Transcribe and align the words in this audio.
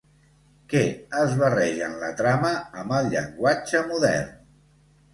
Què 0.71 0.81
es 1.25 1.35
barreja 1.43 1.87
en 1.91 1.95
la 2.05 2.11
trama 2.23 2.53
amb 2.83 2.99
el 2.99 3.15
llenguatge 3.15 3.87
modern? 3.95 4.37